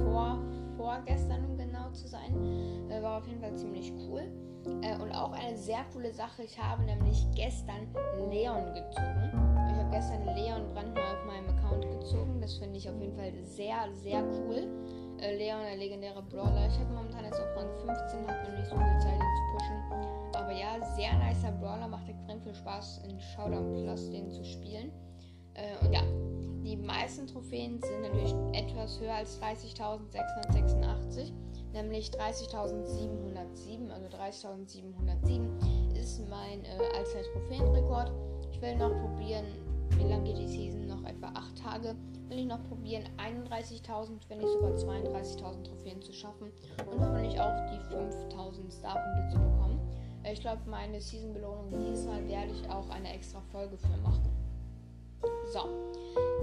vor, 0.06 0.40
vorgestern, 0.78 1.44
um 1.46 1.58
genau 1.58 1.90
zu 1.92 2.08
sein. 2.08 2.36
Äh, 2.90 3.02
war 3.02 3.18
auf 3.18 3.26
jeden 3.28 3.42
Fall 3.42 3.58
ziemlich 3.58 3.92
cool. 4.08 4.32
Äh, 4.82 4.96
und 5.02 5.12
auch 5.12 5.32
eine 5.34 5.58
sehr 5.58 5.84
coole 5.94 6.14
Sache. 6.14 6.44
Ich 6.44 6.58
habe 6.60 6.84
nämlich 6.84 7.26
gestern 7.36 7.88
Leon 8.30 8.74
gezogen. 8.74 9.32
Ich 9.70 9.78
habe 9.78 9.90
gestern 9.92 10.26
Leon 10.36 10.74
brandneu 10.74 11.02
auf 11.02 11.26
meinem 11.26 11.50
Account 11.58 11.90
gezogen. 11.90 12.40
Das 12.40 12.56
finde 12.56 12.78
ich 12.78 12.90
auf 12.90 13.00
jeden 13.00 13.16
Fall 13.16 13.34
sehr, 13.44 13.92
sehr 13.94 14.24
cool. 14.24 14.68
Äh, 15.20 15.36
Leon, 15.38 15.62
der 15.62 15.78
legendäre 15.78 16.22
Brawler. 16.24 16.68
Ich 16.68 16.80
habe 16.80 16.94
momentan 16.94 17.26
jetzt 17.26 17.40
auf 17.40 17.56
Rang 17.56 17.70
15, 17.78 18.28
hat 18.28 18.50
mir 18.50 18.58
nicht 18.58 18.70
so 18.70 18.76
viel 18.76 19.00
Zeit, 19.00 19.16
ihn 19.16 19.36
zu 19.36 19.44
pushen. 19.54 19.78
Aber 20.36 20.52
ja, 20.52 20.82
sehr 20.96 21.14
nicer 21.18 21.52
Brawler. 21.52 21.88
Macht 21.88 22.08
extrem 22.10 22.42
viel 22.42 22.56
Spaß, 22.56 23.02
in 23.10 23.20
Showdown 23.20 23.84
Plus 23.84 24.10
den 24.12 24.32
zu 24.32 24.44
spielen. 24.44 24.92
Äh, 25.56 25.86
und 25.86 25.94
ja, 25.94 26.02
die 26.64 26.78
meisten 26.78 27.28
Trophäen 27.28 27.82
sind 27.82 28.02
natürlich 28.02 28.34
etwas 28.54 29.00
höher 29.00 29.16
als 29.16 29.40
30.686 29.42 31.32
nämlich 31.74 32.10
30.707. 32.12 33.90
Also 33.90 34.08
30.707 34.08 35.96
ist 36.00 36.22
mein 36.30 36.64
äh, 36.66 36.98
allzeit 36.98 37.26
Trophäenrekord. 37.34 38.12
Ich 38.52 38.62
will 38.62 38.76
noch 38.76 38.92
probieren, 39.02 39.46
wie 39.98 40.04
lange 40.04 40.24
geht 40.24 40.38
die 40.38 40.48
Season? 40.48 40.88
Noch 40.88 41.04
etwa 41.04 41.28
8 41.28 41.58
Tage. 41.58 41.96
Will 42.30 42.40
ich 42.40 42.46
noch 42.46 42.64
probieren, 42.68 43.04
31.000, 43.18 44.22
wenn 44.30 44.40
nicht 44.40 44.50
sogar 44.50 44.72
32.000 44.72 45.64
Trophäen 45.64 46.02
zu 46.02 46.14
schaffen 46.14 46.52
und 46.90 47.00
hoffentlich 47.00 47.40
auch 47.40 47.54
die 47.70 47.80
5.000 47.94 48.72
Starpunkte 48.72 49.28
zu 49.32 49.40
bekommen. 49.40 49.80
Äh, 50.24 50.34
ich 50.34 50.42
glaube, 50.42 50.62
meine 50.66 51.02
Season-Belohnung 51.02 51.70
dieses 51.72 52.06
Mal 52.06 52.28
werde 52.28 52.52
ich 52.52 52.70
auch 52.70 52.90
eine 52.90 53.14
extra 53.14 53.42
Folge 53.52 53.78
für 53.78 53.98
machen. 53.98 54.30
So, 55.52 55.70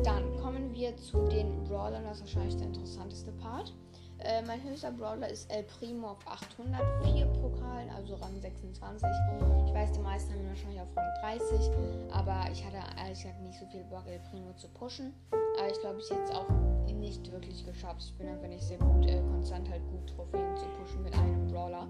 dann 0.04 0.36
kommen 0.38 0.72
wir 0.72 0.96
zu 0.96 1.26
den 1.28 1.64
Brawlern, 1.64 2.04
das 2.04 2.18
ist 2.18 2.22
wahrscheinlich 2.22 2.56
der 2.56 2.68
interessanteste 2.68 3.32
Part. 3.32 3.74
Äh, 4.22 4.42
mein 4.42 4.62
höchster 4.62 4.90
Brawler 4.90 5.28
ist 5.28 5.50
El 5.50 5.62
Primo 5.64 6.08
auf 6.08 6.26
804 6.26 7.26
Pokalen, 7.26 7.88
also 7.90 8.14
Rang 8.16 8.38
26. 8.40 9.08
Ich 9.66 9.74
weiß, 9.74 9.92
die 9.92 10.00
meisten 10.00 10.32
haben 10.32 10.40
ihn 10.40 10.48
wahrscheinlich 10.48 10.80
auf 10.80 10.96
Rang 10.96 11.38
30, 11.38 11.70
aber 12.12 12.50
ich 12.52 12.64
hatte 12.64 12.76
ehrlich 12.98 13.22
gesagt 13.22 13.40
nicht 13.40 13.58
so 13.58 13.66
viel 13.66 13.84
Bock, 13.84 14.06
El 14.06 14.20
Primo 14.30 14.52
zu 14.54 14.68
pushen. 14.68 15.14
Aber 15.58 15.70
ich 15.70 15.80
glaube, 15.80 15.98
ich 16.00 16.10
jetzt 16.10 16.34
auch 16.34 16.48
nicht 17.00 17.32
wirklich 17.32 17.64
geschafft. 17.64 18.02
Ich 18.02 18.14
bin 18.14 18.28
einfach 18.28 18.46
nicht 18.46 18.62
sehr 18.62 18.78
gut, 18.78 19.06
äh, 19.06 19.20
konstant 19.32 19.68
halt 19.68 19.82
gut 19.90 20.06
Trophäen 20.06 20.56
zu 20.56 20.66
pushen 20.78 21.02
mit 21.02 21.14
einem 21.14 21.48
Brawler. 21.48 21.88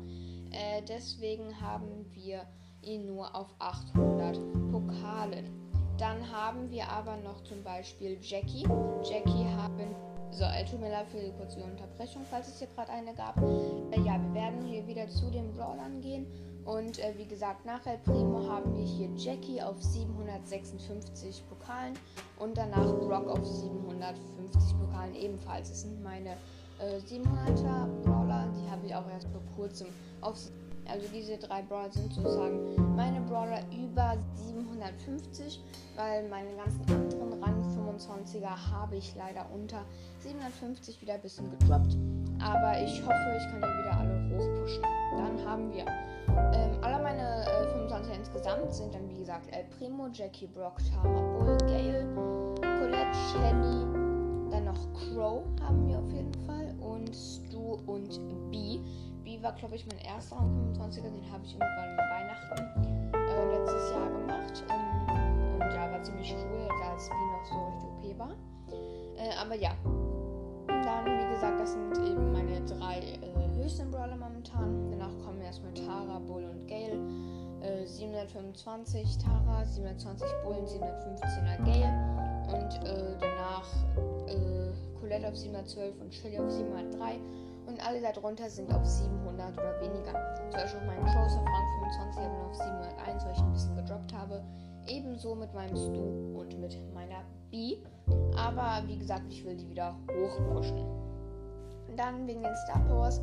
Äh, 0.53 0.83
deswegen 0.89 1.61
haben 1.61 2.07
wir 2.15 2.47
ihn 2.83 3.07
nur 3.07 3.35
auf 3.35 3.49
800 3.59 4.39
Pokalen. 4.71 5.51
Dann 5.99 6.31
haben 6.33 6.71
wir 6.71 6.89
aber 6.89 7.17
noch 7.19 7.43
zum 7.43 7.63
Beispiel 7.63 8.19
Jackie. 8.23 8.67
Jackie 9.03 9.45
haben. 9.57 10.10
So, 10.33 10.45
äh, 10.45 10.65
tut 10.65 10.81
mir 10.81 10.91
leid 10.91 11.07
für 11.09 11.21
die 11.21 11.33
kurze 11.33 11.61
Unterbrechung, 11.61 12.23
falls 12.31 12.49
es 12.49 12.59
hier 12.59 12.69
gerade 12.69 12.93
eine 12.93 13.13
gab. 13.15 13.37
Äh, 13.39 14.01
ja, 14.01 14.21
wir 14.23 14.35
werden 14.35 14.65
hier 14.65 14.87
wieder 14.87 15.09
zu 15.09 15.31
den 15.31 15.53
Brawlern 15.53 16.01
gehen. 16.01 16.27
Und 16.65 16.99
äh, 16.99 17.15
wie 17.17 17.27
gesagt, 17.27 17.65
nach 17.67 17.85
El 17.87 17.99
Primo 17.99 18.49
haben 18.49 18.77
wir 18.77 18.85
hier 18.85 19.09
Jackie 19.17 19.61
auf 19.61 19.83
756 19.83 21.43
Pokalen 21.49 21.95
und 22.39 22.57
danach 22.57 22.87
Brock 22.99 23.29
auf 23.29 23.45
750 23.45 24.79
Pokalen 24.79 25.15
ebenfalls. 25.17 25.71
Das 25.71 25.81
sind 25.83 26.03
meine 26.03 26.37
äh, 26.79 26.99
700er 26.99 27.87
Brawler, 28.03 28.49
die 28.55 28.71
habe 28.71 28.87
ich 28.87 28.95
auch 28.95 29.09
erst 29.11 29.27
vor 29.29 29.43
kurzem 29.57 29.89
auf. 30.21 30.37
Also 30.87 31.07
diese 31.13 31.37
drei 31.39 31.63
Brawler 31.63 31.91
sind 31.91 32.13
sozusagen 32.13 32.95
meine 32.97 33.21
Brawler 33.21 33.63
über 33.73 34.17
750, 34.35 35.63
weil 35.97 36.29
meine 36.29 36.55
ganzen 36.57 36.81
anderen 36.83 37.43
Rang 37.43 37.99
25er 37.99 38.71
habe 38.71 38.97
ich 38.97 39.15
leider 39.17 39.47
unter 39.55 39.85
750 40.21 41.01
wieder 41.01 41.15
ein 41.15 41.23
bisschen 41.23 41.51
gedroppt. 41.51 41.97
Aber 42.43 42.81
ich 42.83 43.01
hoffe, 43.03 43.37
ich 43.37 43.45
kann 43.51 43.61
die 43.61 43.79
wieder 43.83 43.97
alle 43.99 44.31
hochpushen. 44.31 44.83
Dann 45.17 45.47
haben 45.47 45.73
wir 45.73 45.85
ähm, 46.53 46.79
alle 46.83 47.03
meine 47.03 47.45
äh, 47.45 47.69
25 47.73 48.15
insgesamt 48.15 48.73
sind 48.73 48.95
dann 48.95 49.09
wie 49.09 49.19
gesagt 49.19 49.47
El 49.55 49.65
Primo, 49.65 50.09
Jackie, 50.13 50.47
Brock, 50.47 50.79
Tara, 50.91 51.21
Bull, 51.39 51.57
Gale, 51.67 52.07
Colette, 52.61 53.17
Shelly, 53.33 54.51
dann 54.51 54.65
noch 54.65 54.93
Crow 54.95 55.43
haben 55.63 55.89
wir 55.89 55.99
auf 55.99 56.11
jeden 56.13 56.35
Fall 56.47 56.75
und 56.81 57.15
Stu 57.15 57.79
und 57.87 58.21
B. 58.51 58.81
B 59.31 59.43
war 59.43 59.53
glaube 59.53 59.77
ich 59.77 59.87
mein 59.87 59.99
erster 59.99 60.37
Rang 60.37 60.75
25er, 60.75 61.03
den 61.03 61.31
habe 61.31 61.45
ich 61.45 61.53
irgendwann 61.53 61.97
Weihnachten 61.97 63.15
äh, 63.15 63.57
letztes 63.57 63.91
Jahr 63.93 64.11
gemacht. 64.11 64.65
Ähm, 64.69 65.55
und 65.55 65.73
ja, 65.73 65.93
war 65.93 66.03
ziemlich 66.03 66.35
cool, 66.35 66.69
als 66.91 67.09
B 67.09 67.15
noch 67.15 67.45
so 67.45 67.65
richtig 67.67 68.13
OP 68.13 68.19
war. 68.19 68.35
Äh, 69.17 69.31
aber 69.41 69.55
ja, 69.55 69.71
dann 70.67 71.07
wie 71.07 71.33
gesagt, 71.33 71.61
das 71.61 71.73
sind 71.73 71.97
eben 71.99 72.33
meine 72.33 72.61
drei 72.65 72.99
äh, 72.99 73.63
höchsten 73.63 73.91
Brawler 73.93 74.17
momentan. 74.17 74.91
Danach 74.91 75.17
kommen 75.25 75.41
erstmal 75.43 75.75
Tara, 75.75 76.19
Bull 76.19 76.45
und 76.45 76.67
Gale. 76.67 76.99
Äh, 77.61 77.87
725 77.87 79.19
Tara, 79.19 79.65
720 79.65 80.27
Bull, 80.43 80.57
715er 80.65 81.65
Gale. 81.65 81.93
Und 82.51 82.85
äh, 82.85 83.17
danach 83.21 83.69
äh, 84.27 84.73
Colette 84.99 85.29
auf 85.29 85.37
712 85.37 86.01
und 86.01 86.13
Shelly 86.13 86.39
auf 86.39 86.51
703. 86.51 87.21
Und 87.67 87.87
alle 87.87 88.01
darunter 88.01 88.49
sind 88.49 88.73
auf 88.73 88.85
700 88.85 89.53
oder 89.53 89.81
weniger. 89.81 90.13
Zum 90.37 90.51
Beispiel 90.51 90.81
mein 90.87 91.05
Crows 91.05 91.33
auf 91.33 91.45
Rang 91.45 91.69
25 91.81 92.23
aber 92.23 92.47
auf 92.47 92.55
701, 92.55 93.25
weil 93.25 93.33
ich 93.33 93.39
ein 93.41 93.53
bisschen 93.53 93.77
gedroppt 93.77 94.13
habe. 94.13 94.43
Ebenso 94.87 95.35
mit 95.35 95.53
meinem 95.55 95.77
Stu 95.77 96.39
und 96.39 96.59
mit 96.59 96.79
meiner 96.95 97.23
B. 97.51 97.77
Aber 98.37 98.83
wie 98.87 98.99
gesagt, 98.99 99.25
ich 99.29 99.45
will 99.45 99.57
die 99.57 99.69
wieder 99.69 99.95
hochpushen. 100.11 100.85
Dann 101.97 102.27
wegen 102.27 102.43
den 102.43 102.57
Star 102.65 102.81
Powers. 102.89 103.21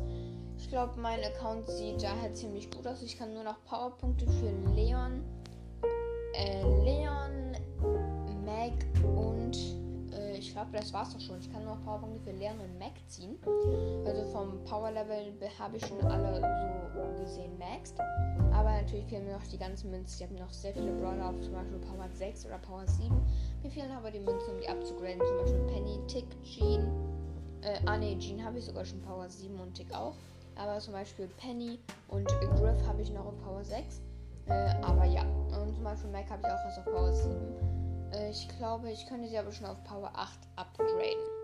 Ich 0.58 0.68
glaube, 0.68 1.00
mein 1.00 1.20
Account 1.22 1.68
sieht 1.68 2.02
daher 2.02 2.32
ziemlich 2.34 2.70
gut 2.70 2.86
aus. 2.86 3.02
Ich 3.02 3.16
kann 3.16 3.32
nur 3.32 3.44
noch 3.44 3.62
Powerpunkte 3.64 4.26
für 4.26 4.50
Leon, 4.74 5.22
äh, 6.34 6.62
Leon, 6.84 7.56
Meg 8.44 8.72
und 9.16 9.56
ich 10.38 10.52
glaube, 10.52 10.70
das 10.72 10.92
war's 10.92 11.12
doch 11.12 11.20
schon. 11.20 11.38
Ich 11.40 11.52
kann 11.52 11.64
nur 11.64 11.74
noch 11.74 11.84
Powerpunkte 11.84 12.20
für 12.20 12.36
Leon 12.36 12.58
und 12.60 12.78
Meg 12.78 12.92
ziehen. 13.08 13.38
Also 14.06 14.24
vom 14.30 14.62
Power 14.64 14.90
Level 14.90 15.32
habe 15.58 15.76
ich 15.76 15.86
schon 15.86 16.00
alle 16.02 16.36
so 16.36 17.22
gesehen 17.22 17.58
maxed. 17.58 17.98
Aber 18.52 18.70
natürlich 18.70 19.06
fehlen 19.06 19.26
mir 19.26 19.34
noch 19.34 19.46
die 19.46 19.58
ganzen 19.58 19.90
Münzen. 19.90 20.22
Ich 20.22 20.28
habe 20.28 20.40
noch 20.40 20.52
sehr 20.52 20.72
viele 20.72 20.92
Brawler 20.92 21.30
auf 21.30 21.40
zum 21.40 21.52
Beispiel 21.52 21.78
Power 21.78 22.08
6 22.12 22.46
oder 22.46 22.58
Power 22.58 22.86
7. 22.86 23.14
Mir 23.62 23.70
fehlen 23.70 23.90
aber 23.90 24.10
die 24.10 24.20
Münzen, 24.20 24.54
um 24.54 24.60
die 24.60 24.68
abzugraden. 24.68 25.20
Zum 25.20 25.38
Beispiel 25.38 25.66
Penny, 25.66 25.98
Tick, 26.06 26.42
Jean. 26.44 26.88
Äh, 27.62 27.80
ah 27.86 27.98
ne, 27.98 28.16
Jean 28.18 28.44
habe 28.44 28.58
ich 28.58 28.64
sogar 28.64 28.84
schon 28.84 29.00
Power 29.02 29.28
7 29.28 29.58
und 29.58 29.74
Tick 29.74 29.92
auch. 29.92 30.14
Aber 30.56 30.78
zum 30.78 30.92
Beispiel 30.92 31.28
Penny 31.36 31.78
und 32.08 32.26
Griff 32.26 32.86
habe 32.86 33.02
ich 33.02 33.10
noch 33.12 33.26
auf 33.26 33.38
Power 33.44 33.64
6. 33.64 34.00
Äh, 34.46 34.52
aber 34.82 35.04
ja. 35.04 35.22
Und 35.62 35.74
zum 35.74 35.84
Beispiel 35.84 36.10
Mac 36.10 36.30
habe 36.30 36.42
ich 36.42 36.48
auch 36.48 36.64
erst 36.64 36.78
auf 36.78 36.84
Power 36.84 37.12
7. 37.12 37.67
Äh, 38.12 38.30
ich 38.30 38.48
glaube, 38.56 38.90
ich 38.90 39.06
könnte 39.06 39.28
sie 39.28 39.38
aber 39.38 39.52
schon 39.52 39.66
auf 39.66 39.82
Power 39.84 40.10
8 40.14 40.38
upgraden. 40.56 41.38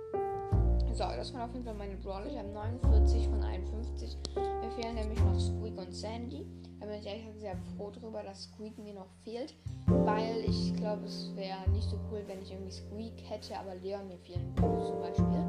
So, 0.92 1.02
das 1.04 1.34
waren 1.34 1.42
auf 1.42 1.52
jeden 1.52 1.64
Fall 1.64 1.74
meine 1.74 1.96
Brawler. 1.96 2.26
Ich 2.26 2.38
habe 2.38 2.48
49 2.48 3.28
von 3.28 3.42
51. 3.42 4.16
Mir 4.36 4.70
fehlen 4.70 4.94
nämlich 4.94 5.18
noch 5.18 5.38
Squeak 5.38 5.76
und 5.76 5.92
Sandy. 5.92 6.46
Da 6.78 6.86
bin 6.86 7.00
ich 7.00 7.06
ehrlich 7.06 7.24
gesagt 7.24 7.40
sehr 7.40 7.56
froh 7.76 7.90
drüber, 7.90 8.22
dass 8.22 8.44
Squeak 8.44 8.78
mir 8.78 8.94
noch 8.94 9.08
fehlt. 9.24 9.54
Weil 9.86 10.44
ich 10.48 10.74
glaube, 10.76 11.04
es 11.06 11.34
wäre 11.34 11.68
nicht 11.70 11.88
so 11.90 11.98
cool, 12.10 12.22
wenn 12.26 12.40
ich 12.42 12.52
irgendwie 12.52 12.70
Squeak 12.70 13.28
hätte, 13.28 13.58
aber 13.58 13.74
Leon 13.74 14.06
mir 14.06 14.18
fehlen 14.18 14.54
würde 14.56 14.86
zum 14.86 15.00
Beispiel. 15.00 15.44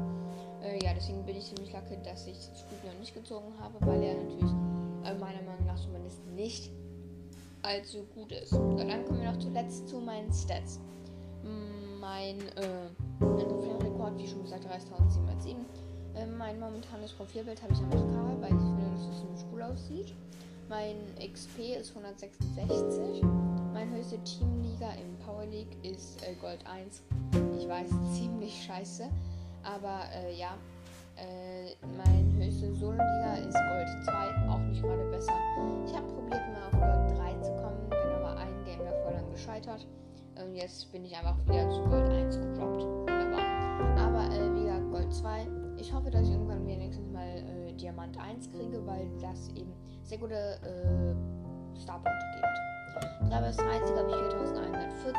Äh, 0.62 0.84
ja, 0.84 0.92
deswegen 0.94 1.24
bin 1.24 1.36
ich 1.36 1.44
ziemlich 1.44 1.72
lucky, 1.72 1.96
dass 2.02 2.26
ich 2.26 2.36
Squeak 2.36 2.84
noch 2.84 2.98
nicht 2.98 3.14
gezogen 3.14 3.52
habe, 3.60 3.74
weil 3.86 4.02
er 4.02 4.14
natürlich 4.14 4.50
äh, 5.04 5.14
meiner 5.14 5.42
Meinung 5.42 5.66
nach 5.66 5.78
zumindest 5.78 6.26
nicht 6.26 6.72
allzu 7.62 8.04
gut 8.14 8.32
ist. 8.32 8.52
Und 8.52 8.78
dann 8.78 9.04
kommen 9.04 9.20
wir 9.20 9.30
noch 9.30 9.38
zuletzt 9.38 9.88
zu 9.88 10.00
meinen 10.00 10.32
Stats. 10.32 10.80
Mein, 12.00 12.40
äh, 12.56 12.88
mein 13.20 13.48
Trophäenrekord, 13.48 14.18
wie 14.18 14.28
schon 14.28 14.42
gesagt, 14.42 14.64
3707. 14.64 15.64
Äh, 16.14 16.26
mein 16.26 16.58
momentanes 16.58 17.12
Profilbild 17.12 17.62
habe 17.62 17.72
ich 17.72 17.78
am 17.80 17.90
FK, 17.90 18.40
weil 18.40 18.52
ich 18.52 18.62
finde, 18.62 18.90
dass 18.92 19.00
es 19.08 19.20
ziemlich 19.20 19.44
cool 19.52 19.62
aussieht. 19.62 20.14
Mein 20.68 20.96
XP 21.20 21.76
ist 21.80 21.90
166. 21.90 23.22
Mein 23.72 23.90
höchste 23.90 24.18
Teamliga 24.24 24.92
im 24.94 25.16
Power 25.24 25.46
League 25.46 25.76
ist 25.82 26.22
äh, 26.22 26.34
Gold 26.40 26.64
1. 26.66 27.02
Ich 27.58 27.68
weiß, 27.68 27.88
ziemlich 28.14 28.64
scheiße. 28.64 29.04
Aber 29.62 30.00
äh, 30.14 30.34
ja, 30.34 30.56
äh, 31.16 31.74
mein 31.96 32.32
höchste 32.36 32.74
Solo-Liga 32.74 33.36
ist 33.36 33.54
Gold 33.54 34.04
2, 34.04 34.50
auch 34.50 34.58
nicht 34.58 34.82
gerade 34.82 35.04
besser. 35.10 35.32
Ich 35.86 35.94
habe 35.94 36.06
probiert, 36.08 36.42
mal 36.52 36.66
auf 36.66 36.72
Gold 36.72 37.18
3 37.18 37.40
zu 37.40 37.52
kommen, 37.62 37.88
bin 37.88 38.12
aber 38.16 38.36
ein 38.36 38.64
Game 38.64 38.84
davor 38.84 39.12
dann 39.12 39.30
gescheitert. 39.32 39.86
Und 40.42 40.54
jetzt 40.54 40.90
bin 40.92 41.04
ich 41.04 41.16
einfach 41.16 41.36
wieder 41.46 41.68
zu 41.70 41.82
Gold 41.84 42.10
1 42.10 42.36
gedroppt. 42.36 42.82
Wunderbar. 42.82 43.40
Aber 43.98 44.34
äh, 44.34 44.54
wie 44.54 44.64
gesagt, 44.64 44.90
Gold 44.90 45.12
2. 45.12 45.46
Ich 45.78 45.92
hoffe, 45.92 46.10
dass 46.10 46.26
ich 46.26 46.32
irgendwann 46.32 46.66
wenigstens 46.66 47.10
mal 47.12 47.26
äh, 47.26 47.72
Diamant 47.72 48.18
1 48.18 48.50
kriege, 48.50 48.84
weil 48.86 49.08
das 49.20 49.48
eben 49.50 49.72
sehr 50.02 50.18
gute 50.18 50.34
äh, 50.34 51.78
Starpunkte 51.80 52.24
gibt. 52.34 53.30
3 53.30 53.40
bis 53.42 53.56
30 53.56 53.96
habe 53.96 54.10
ich 54.10 54.16
4114. 54.16 55.16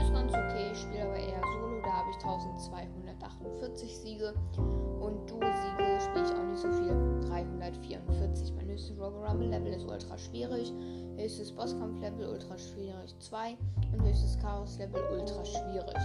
Ist 0.00 0.12
ganz 0.12 0.32
okay, 0.32 0.70
ich 0.72 0.78
spiele 0.78 1.04
aber 1.04 1.16
eher 1.16 1.40
Solo, 1.40 1.80
da 1.82 1.92
habe 1.92 2.10
ich 2.10 2.16
1248 2.16 3.98
Siege. 3.98 4.34
Und 4.56 5.30
Duo-Siege 5.30 6.00
spiele 6.00 6.24
ich 6.24 6.32
auch 6.32 6.44
nicht 6.44 6.60
so 6.60 6.72
viel. 6.72 7.03
344. 7.34 8.52
Mein 8.54 8.68
höchstes 8.68 8.96
Robo 8.96 9.24
Rumble 9.24 9.48
Level 9.48 9.72
ist 9.72 9.84
ultra 9.84 10.16
schwierig. 10.16 10.72
Höchstes 11.16 11.50
Bosskampf 11.52 12.00
Level 12.00 12.28
ultra 12.28 12.56
schwierig 12.56 13.14
2. 13.18 13.56
Und 13.92 14.02
höchstes 14.02 14.38
Chaos 14.38 14.78
Level 14.78 15.02
ultra 15.12 15.44
schwierig. 15.44 15.96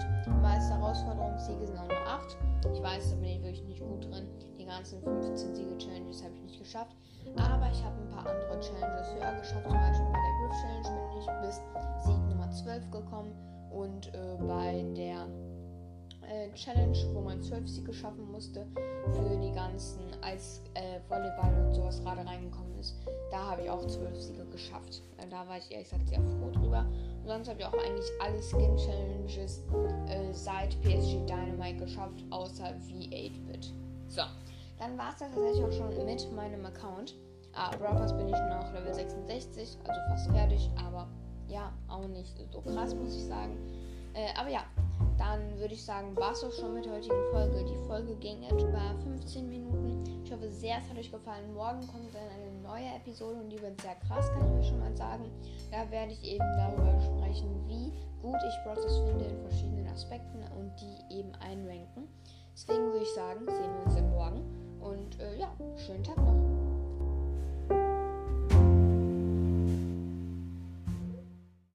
Meiste 0.42 0.74
Herausforderungssiege 0.74 1.68
sind 1.68 1.78
auch 1.78 1.88
nur 1.88 2.08
8. 2.08 2.38
Ich 2.74 2.82
weiß, 2.82 3.12
da 3.12 3.16
bin 3.18 3.30
ich 3.30 3.44
wirklich 3.44 3.64
nicht 3.66 3.82
gut 3.82 4.06
drin. 4.06 4.28
Die 4.58 4.66
ganzen 4.66 5.02
15 5.04 5.56
Siege-Challenges 5.56 6.24
habe 6.24 6.34
ich 6.36 6.42
nicht 6.42 6.60
geschafft. 6.60 6.96
Aber 7.36 7.70
ich 7.72 7.84
habe 7.84 7.96
ein 8.02 8.10
paar 8.10 8.26
andere 8.26 8.60
Challenges 8.60 9.14
höher 9.14 9.40
geschafft. 9.40 9.70
Zum 9.70 9.78
Beispiel 9.78 10.06
bei 10.06 10.20
der 10.26 10.36
Griff 10.40 10.58
Challenge 10.62 11.10
bin 11.12 11.20
ich 11.20 11.48
bis 11.48 11.56
Sieg 12.06 12.30
Nummer 12.30 12.50
12 12.52 12.92
gekommen. 12.92 13.34
Und 13.70 14.08
äh, 14.16 14.36
bei 14.48 14.84
der 14.98 15.28
Challenge, 16.60 16.98
wo 17.14 17.22
man 17.22 17.42
12 17.42 17.70
Siege 17.70 17.94
schaffen 17.94 18.30
musste, 18.32 18.66
für 19.14 19.38
die 19.38 19.52
ganzen, 19.54 20.00
als 20.22 20.62
äh, 20.74 21.00
Volleyball 21.08 21.66
und 21.66 21.74
sowas 21.74 22.02
gerade 22.04 22.26
reingekommen 22.26 22.78
ist, 22.78 22.98
da 23.32 23.52
habe 23.52 23.62
ich 23.62 23.70
auch 23.70 23.86
12 23.88 24.22
Siege 24.22 24.46
geschafft. 24.46 25.02
Äh, 25.18 25.28
da 25.30 25.48
war 25.48 25.58
ich 25.58 25.72
ehrlich 25.72 25.90
gesagt 25.90 26.10
sehr 26.10 26.20
froh 26.20 26.52
drüber. 26.52 26.86
Und 27.22 27.28
sonst 27.28 27.48
habe 27.48 27.62
ich 27.62 27.66
auch 27.66 27.74
eigentlich 27.74 28.06
alle 28.22 28.42
Skin 28.42 28.76
Challenges 28.76 29.64
äh, 30.10 30.34
seit 30.34 30.80
PSG 30.82 31.26
Dynamite 31.26 31.78
geschafft, 31.78 32.26
außer 32.30 32.66
V8-Bit. 32.66 33.74
So, 34.10 34.24
dann 34.78 34.98
war 34.98 35.12
es 35.12 35.20
das 35.20 35.32
tatsächlich 35.32 35.64
auch 35.64 35.72
schon 35.72 36.06
mit 36.06 36.32
meinem 36.34 36.66
Account. 36.66 37.16
Ah, 37.54 37.72
Brawl 37.78 38.06
bin 38.18 38.28
ich 38.28 38.34
noch 38.34 38.74
Level 38.74 38.94
66, 38.94 39.78
also 39.88 40.00
fast 40.10 40.30
fertig, 40.30 40.70
aber 40.76 41.08
ja, 41.48 41.72
auch 41.88 42.08
nicht 42.08 42.38
so 42.52 42.62
krass, 42.62 42.94
muss 42.94 43.16
ich 43.16 43.24
sagen. 43.24 43.58
Äh, 44.14 44.38
aber 44.38 44.50
ja, 44.50 44.66
dann 45.20 45.60
würde 45.60 45.74
ich 45.74 45.84
sagen, 45.84 46.16
war 46.16 46.32
es 46.32 46.44
auch 46.44 46.52
schon 46.52 46.74
mit 46.74 46.86
der 46.86 46.94
heutigen 46.94 47.24
Folge. 47.32 47.66
Die 47.66 47.88
Folge 47.88 48.16
ging 48.16 48.42
etwa 48.44 48.96
15 49.04 49.50
Minuten. 49.50 50.02
Ich 50.24 50.32
hoffe 50.32 50.50
sehr, 50.50 50.78
es 50.78 50.90
hat 50.90 50.98
euch 50.98 51.12
gefallen. 51.12 51.54
Morgen 51.54 51.86
kommt 51.88 52.16
dann 52.16 52.30
eine 52.30 52.52
neue 52.64 52.96
Episode 52.96 53.42
und 53.42 53.50
die 53.50 53.62
wird 53.62 53.80
sehr 53.82 53.96
krass, 53.96 54.30
kann 54.30 54.48
ich 54.48 54.56
mir 54.56 54.64
schon 54.64 54.80
mal 54.80 54.96
sagen. 54.96 55.30
Da 55.72 55.92
werde 55.92 56.14
ich 56.14 56.24
eben 56.24 56.46
darüber 56.58 57.00
sprechen, 57.02 57.68
wie 57.68 57.92
gut 58.22 58.38
ich 58.48 58.64
Brothers 58.64 58.98
finde 59.00 59.26
in 59.26 59.42
verschiedenen 59.42 59.88
Aspekten 59.90 60.40
und 60.58 60.72
die 60.80 61.20
eben 61.20 61.34
einranken. 61.36 62.08
Deswegen 62.54 62.86
würde 62.86 63.04
ich 63.04 63.14
sagen, 63.14 63.46
sehen 63.46 63.74
wir 63.76 63.86
uns 63.86 63.96
dann 63.96 64.10
morgen. 64.12 64.80
Und 64.80 65.20
äh, 65.20 65.38
ja, 65.38 65.52
schönen 65.76 66.04
Tag 66.04 66.18
noch. 66.18 66.69